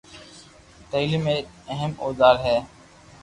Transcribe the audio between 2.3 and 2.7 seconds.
آهي